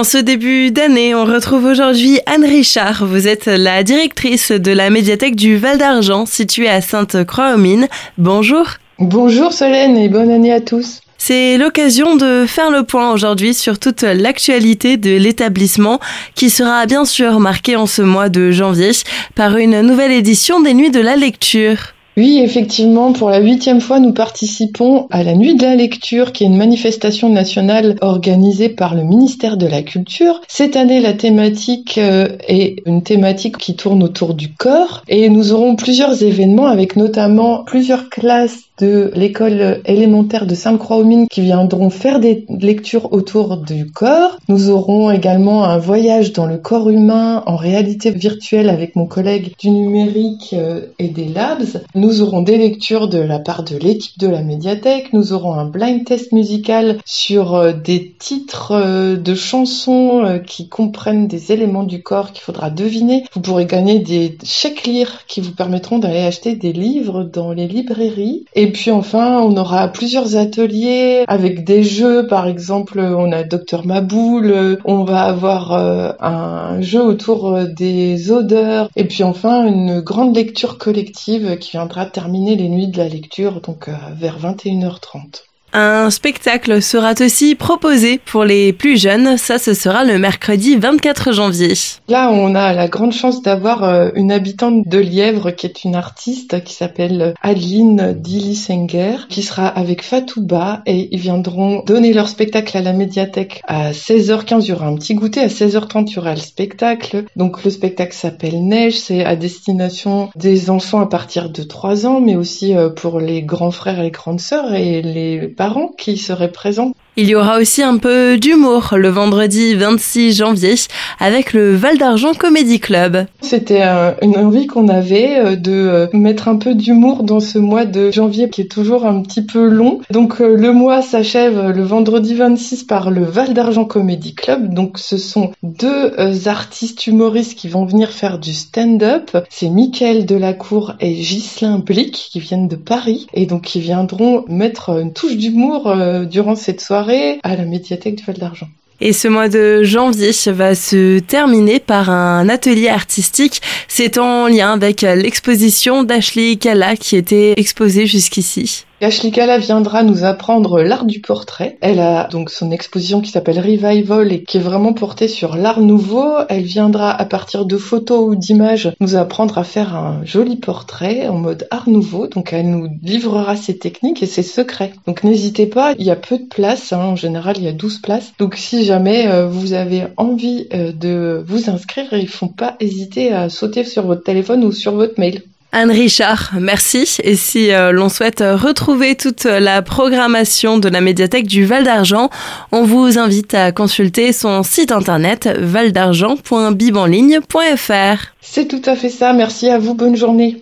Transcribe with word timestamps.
En 0.00 0.04
ce 0.04 0.16
début 0.16 0.70
d'année, 0.70 1.14
on 1.14 1.26
retrouve 1.26 1.66
aujourd'hui 1.66 2.20
Anne 2.24 2.46
Richard. 2.46 3.04
Vous 3.04 3.28
êtes 3.28 3.44
la 3.44 3.82
directrice 3.82 4.50
de 4.50 4.72
la 4.72 4.88
médiathèque 4.88 5.36
du 5.36 5.58
Val 5.58 5.76
d'Argent, 5.76 6.24
située 6.24 6.70
à 6.70 6.80
Sainte-Croix-aux-Mines. 6.80 7.86
Bonjour. 8.16 8.64
Bonjour 8.98 9.52
Solène 9.52 9.98
et 9.98 10.08
bonne 10.08 10.30
année 10.30 10.54
à 10.54 10.62
tous. 10.62 11.02
C'est 11.18 11.58
l'occasion 11.58 12.16
de 12.16 12.46
faire 12.46 12.70
le 12.70 12.84
point 12.84 13.12
aujourd'hui 13.12 13.52
sur 13.52 13.78
toute 13.78 14.00
l'actualité 14.00 14.96
de 14.96 15.18
l'établissement 15.18 16.00
qui 16.34 16.48
sera 16.48 16.86
bien 16.86 17.04
sûr 17.04 17.38
marquée 17.38 17.76
en 17.76 17.84
ce 17.84 18.00
mois 18.00 18.30
de 18.30 18.50
janvier 18.52 18.92
par 19.34 19.58
une 19.58 19.82
nouvelle 19.82 20.12
édition 20.12 20.62
des 20.62 20.72
Nuits 20.72 20.90
de 20.90 21.00
la 21.00 21.16
Lecture. 21.16 21.76
Oui, 22.16 22.40
effectivement, 22.42 23.12
pour 23.12 23.30
la 23.30 23.38
huitième 23.38 23.80
fois, 23.80 24.00
nous 24.00 24.12
participons 24.12 25.06
à 25.10 25.22
la 25.22 25.34
Nuit 25.34 25.54
de 25.54 25.62
la 25.62 25.76
Lecture, 25.76 26.32
qui 26.32 26.44
est 26.44 26.48
une 26.48 26.56
manifestation 26.56 27.28
nationale 27.28 27.96
organisée 28.00 28.68
par 28.68 28.94
le 28.94 29.04
ministère 29.04 29.56
de 29.56 29.66
la 29.66 29.82
Culture. 29.82 30.40
Cette 30.48 30.76
année, 30.76 31.00
la 31.00 31.12
thématique 31.12 31.98
euh, 31.98 32.28
est 32.48 32.82
une 32.84 33.02
thématique 33.02 33.58
qui 33.58 33.76
tourne 33.76 34.02
autour 34.02 34.34
du 34.34 34.52
corps 34.52 35.02
et 35.08 35.28
nous 35.28 35.52
aurons 35.52 35.76
plusieurs 35.76 36.22
événements 36.22 36.66
avec 36.66 36.96
notamment 36.96 37.64
plusieurs 37.64 38.10
classes 38.10 38.64
de 38.80 39.12
l'école 39.14 39.82
élémentaire 39.84 40.46
de 40.46 40.54
Sainte-Croix-aux-Mines 40.54 41.28
qui 41.28 41.42
viendront 41.42 41.90
faire 41.90 42.18
des 42.18 42.46
lectures 42.48 43.12
autour 43.12 43.58
du 43.58 43.90
corps. 43.90 44.38
Nous 44.48 44.70
aurons 44.70 45.10
également 45.10 45.64
un 45.64 45.78
voyage 45.78 46.32
dans 46.32 46.46
le 46.46 46.56
corps 46.56 46.88
humain 46.88 47.42
en 47.46 47.56
réalité 47.56 48.10
virtuelle 48.10 48.70
avec 48.70 48.96
mon 48.96 49.06
collègue 49.06 49.52
du 49.58 49.70
numérique 49.70 50.54
euh, 50.54 50.86
et 50.98 51.08
des 51.08 51.26
labs. 51.26 51.82
Nous 52.00 52.22
aurons 52.22 52.40
des 52.40 52.56
lectures 52.56 53.08
de 53.08 53.18
la 53.18 53.38
part 53.38 53.62
de 53.62 53.76
l'équipe 53.76 54.18
de 54.18 54.26
la 54.26 54.40
médiathèque. 54.40 55.12
Nous 55.12 55.34
aurons 55.34 55.52
un 55.52 55.66
blind 55.66 56.02
test 56.06 56.32
musical 56.32 56.96
sur 57.04 57.54
euh, 57.54 57.72
des 57.74 58.14
titres 58.18 58.72
euh, 58.72 59.16
de 59.16 59.34
chansons 59.34 60.40
qui 60.46 60.70
comprennent 60.70 61.28
des 61.28 61.52
éléments 61.52 61.82
du 61.82 62.02
corps 62.02 62.32
qu'il 62.32 62.40
faudra 62.40 62.70
deviner. 62.70 63.24
Vous 63.34 63.42
pourrez 63.42 63.66
gagner 63.66 63.98
des 63.98 64.38
chèques 64.42 64.86
lire 64.86 65.26
qui 65.26 65.42
vous 65.42 65.52
permettront 65.52 65.98
d'aller 65.98 66.20
acheter 66.20 66.56
des 66.56 66.72
livres 66.72 67.22
dans 67.22 67.52
les 67.52 67.68
librairies. 67.68 68.46
Et 68.54 68.72
puis 68.72 68.90
enfin, 68.90 69.38
on 69.40 69.54
aura 69.58 69.88
plusieurs 69.88 70.36
ateliers 70.36 71.24
avec 71.28 71.64
des 71.64 71.82
jeux. 71.82 72.26
Par 72.26 72.46
exemple, 72.46 72.98
on 72.98 73.30
a 73.30 73.42
Docteur 73.42 73.84
Maboule. 73.84 74.78
On 74.86 75.04
va 75.04 75.24
avoir 75.24 75.72
euh, 75.74 76.12
un 76.20 76.80
jeu 76.80 77.02
autour 77.02 77.54
euh, 77.54 77.66
des 77.66 78.30
odeurs. 78.30 78.88
Et 78.96 79.04
puis 79.04 79.22
enfin, 79.22 79.66
une 79.66 80.00
grande 80.00 80.34
lecture 80.34 80.78
collective 80.78 81.58
qui 81.58 81.76
viendra 81.90 82.06
terminer 82.06 82.54
les 82.54 82.68
nuits 82.68 82.86
de 82.86 82.98
la 82.98 83.08
lecture, 83.08 83.60
donc 83.60 83.88
euh, 83.88 83.96
vers 84.12 84.38
21h30. 84.38 85.42
Un 85.72 86.10
spectacle 86.10 86.82
sera 86.82 87.12
aussi 87.20 87.54
proposé 87.54 88.18
pour 88.18 88.44
les 88.44 88.72
plus 88.72 89.00
jeunes. 89.00 89.36
Ça, 89.36 89.58
ce 89.58 89.72
sera 89.72 90.04
le 90.04 90.18
mercredi 90.18 90.74
24 90.76 91.32
janvier. 91.32 91.74
Là, 92.08 92.30
on 92.32 92.56
a 92.56 92.72
la 92.72 92.88
grande 92.88 93.12
chance 93.12 93.40
d'avoir 93.40 93.84
euh, 93.84 94.10
une 94.16 94.32
habitante 94.32 94.88
de 94.88 94.98
Lièvre 94.98 95.52
qui 95.52 95.66
est 95.66 95.84
une 95.84 95.94
artiste 95.94 96.64
qui 96.64 96.74
s'appelle 96.74 97.34
Adeline 97.40 98.14
Dillisenger, 98.14 99.28
qui 99.28 99.42
sera 99.42 99.68
avec 99.68 100.02
Fatouba 100.02 100.82
et 100.86 101.08
ils 101.12 101.20
viendront 101.20 101.84
donner 101.86 102.12
leur 102.12 102.28
spectacle 102.28 102.76
à 102.76 102.82
la 102.82 102.92
médiathèque 102.92 103.62
à 103.68 103.92
16h15. 103.92 104.62
Il 104.64 104.70
y 104.70 104.72
aura 104.72 104.86
un 104.86 104.96
petit 104.96 105.14
goûter. 105.14 105.40
À 105.40 105.46
16h30, 105.46 106.06
il 106.08 106.14
y 106.14 106.18
aura 106.18 106.34
le 106.34 106.40
spectacle. 106.40 107.26
Donc, 107.36 107.62
le 107.62 107.70
spectacle 107.70 108.14
s'appelle 108.14 108.60
Neige. 108.66 108.98
C'est 108.98 109.24
à 109.24 109.36
destination 109.36 110.30
des 110.34 110.68
enfants 110.68 111.00
à 111.00 111.06
partir 111.06 111.48
de 111.48 111.62
3 111.62 112.06
ans, 112.06 112.20
mais 112.20 112.34
aussi 112.34 112.74
euh, 112.74 112.88
pour 112.88 113.20
les 113.20 113.42
grands 113.42 113.70
frères 113.70 114.00
et 114.00 114.04
les 114.04 114.10
grandes 114.10 114.40
sœurs 114.40 114.74
et 114.74 115.00
les 115.02 115.46
parents 115.60 115.88
qui 115.88 116.16
seraient 116.16 116.52
présents. 116.52 116.94
Il 117.16 117.28
y 117.28 117.34
aura 117.34 117.58
aussi 117.58 117.82
un 117.82 117.98
peu 117.98 118.38
d'humour 118.38 118.94
le 118.96 119.08
vendredi 119.08 119.74
26 119.74 120.36
janvier 120.36 120.74
avec 121.18 121.52
le 121.52 121.74
Val 121.74 121.98
d'Argent 121.98 122.34
Comedy 122.34 122.78
Club. 122.78 123.26
C'était 123.40 123.82
une 124.22 124.36
envie 124.36 124.68
qu'on 124.68 124.86
avait 124.86 125.38
euh, 125.38 125.56
de 125.56 125.72
euh, 125.72 126.06
mettre 126.12 126.46
un 126.46 126.56
peu 126.56 126.74
d'humour 126.74 127.24
dans 127.24 127.40
ce 127.40 127.58
mois 127.58 127.84
de 127.84 128.12
janvier 128.12 128.48
qui 128.48 128.60
est 128.60 128.70
toujours 128.70 129.06
un 129.06 129.22
petit 129.22 129.42
peu 129.42 129.66
long. 129.66 130.00
Donc 130.10 130.40
euh, 130.40 130.56
le 130.56 130.72
mois 130.72 131.02
s'achève 131.02 131.70
le 131.70 131.82
vendredi 131.82 132.36
26 132.36 132.84
par 132.84 133.10
le 133.10 133.24
Val 133.24 133.54
d'Argent 133.54 133.84
Comedy 133.84 134.34
Club. 134.34 134.72
Donc 134.72 134.96
ce 134.98 135.18
sont 135.18 135.50
deux 135.64 136.12
artistes 136.46 137.08
humoristes 137.08 137.58
qui 137.58 137.68
vont 137.68 137.86
venir 137.86 138.10
faire 138.10 138.38
du 138.38 138.52
stand-up. 138.52 139.36
C'est 139.50 139.68
Mickaël 139.68 140.26
Delacour 140.26 140.94
et 141.00 141.12
Ghislain 141.12 141.80
Blick 141.80 142.12
qui 142.12 142.38
viennent 142.38 142.68
de 142.68 142.76
Paris 142.76 143.26
et 143.34 143.46
donc 143.46 143.62
qui 143.62 143.80
viendront 143.80 144.44
mettre 144.46 145.00
une 145.00 145.12
touche 145.12 145.36
d'humour 145.36 145.92
durant 146.30 146.54
cette 146.54 146.80
soirée 146.80 147.09
à 147.42 147.56
la 147.56 147.64
médiathèque 147.64 148.16
du 148.16 148.24
Val 148.24 148.38
d'Argent. 148.38 148.68
Et 149.02 149.14
ce 149.14 149.28
mois 149.28 149.48
de 149.48 149.82
janvier 149.82 150.32
va 150.48 150.74
se 150.74 151.20
terminer 151.20 151.80
par 151.80 152.10
un 152.10 152.48
atelier 152.50 152.88
artistique. 152.88 153.62
C'est 153.88 154.18
en 154.18 154.46
lien 154.46 154.72
avec 154.72 155.00
l'exposition 155.00 156.04
d'Ashley 156.04 156.56
Kala 156.56 156.96
qui 156.96 157.16
était 157.16 157.54
exposée 157.56 158.06
jusqu'ici. 158.06 158.84
Ashley 159.02 159.30
Kala 159.30 159.56
viendra 159.56 160.02
nous 160.02 160.24
apprendre 160.24 160.82
l'art 160.82 161.06
du 161.06 161.20
portrait. 161.20 161.78
Elle 161.80 162.00
a 162.00 162.28
donc 162.28 162.50
son 162.50 162.70
exposition 162.70 163.22
qui 163.22 163.30
s'appelle 163.30 163.58
Revival 163.58 164.30
et 164.30 164.44
qui 164.44 164.58
est 164.58 164.60
vraiment 164.60 164.92
portée 164.92 165.26
sur 165.26 165.56
l'art 165.56 165.80
nouveau. 165.80 166.26
Elle 166.50 166.64
viendra 166.64 167.10
à 167.10 167.24
partir 167.24 167.64
de 167.64 167.78
photos 167.78 168.28
ou 168.28 168.36
d'images 168.36 168.92
nous 169.00 169.16
apprendre 169.16 169.56
à 169.56 169.64
faire 169.64 169.96
un 169.96 170.20
joli 170.26 170.56
portrait 170.56 171.28
en 171.28 171.38
mode 171.38 171.66
art 171.70 171.88
nouveau. 171.88 172.26
Donc 172.26 172.52
elle 172.52 172.68
nous 172.68 172.88
livrera 173.02 173.56
ses 173.56 173.78
techniques 173.78 174.22
et 174.22 174.26
ses 174.26 174.42
secrets. 174.42 174.92
Donc 175.06 175.24
n'hésitez 175.24 175.64
pas, 175.64 175.94
il 175.98 176.04
y 176.04 176.10
a 176.10 176.16
peu 176.16 176.36
de 176.36 176.44
place. 176.44 176.92
Hein. 176.92 177.00
En 177.00 177.16
général, 177.16 177.56
il 177.56 177.64
y 177.64 177.68
a 177.68 177.72
12 177.72 178.00
places. 178.02 178.34
Donc 178.38 178.56
si 178.56 178.84
jamais 178.84 179.28
euh, 179.28 179.46
vous 179.46 179.72
avez 179.72 180.08
envie 180.18 180.68
euh, 180.74 180.92
de 180.92 181.42
vous 181.46 181.70
inscrire, 181.70 182.08
il 182.12 182.24
ne 182.24 182.26
faut 182.26 182.48
pas 182.48 182.76
hésiter 182.80 183.32
à 183.32 183.48
sauter 183.48 183.84
sur 183.84 184.04
votre 184.06 184.24
téléphone 184.24 184.62
ou 184.62 184.72
sur 184.72 184.92
votre 184.92 185.18
mail. 185.18 185.40
Anne 185.72 185.92
Richard, 185.92 186.50
merci. 186.58 187.18
Et 187.22 187.36
si 187.36 187.70
euh, 187.70 187.92
l'on 187.92 188.08
souhaite 188.08 188.40
retrouver 188.40 189.14
toute 189.14 189.44
la 189.44 189.82
programmation 189.82 190.78
de 190.78 190.88
la 190.88 191.00
médiathèque 191.00 191.46
du 191.46 191.64
Val 191.64 191.84
d'Argent, 191.84 192.28
on 192.72 192.82
vous 192.82 193.18
invite 193.18 193.54
à 193.54 193.70
consulter 193.70 194.32
son 194.32 194.64
site 194.64 194.90
internet 194.90 195.48
valdargent.bibenligne.fr. 195.56 198.26
C'est 198.40 198.66
tout 198.66 198.82
à 198.84 198.96
fait 198.96 199.10
ça. 199.10 199.32
Merci 199.32 199.68
à 199.68 199.78
vous. 199.78 199.94
Bonne 199.94 200.16
journée. 200.16 200.56